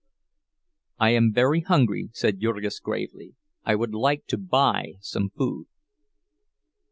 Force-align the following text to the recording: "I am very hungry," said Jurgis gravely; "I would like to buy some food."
"I 0.97 1.11
am 1.11 1.31
very 1.31 1.59
hungry," 1.61 2.09
said 2.11 2.39
Jurgis 2.39 2.79
gravely; 2.79 3.35
"I 3.63 3.75
would 3.75 3.93
like 3.93 4.25
to 4.29 4.37
buy 4.39 4.93
some 4.99 5.29
food." 5.29 5.67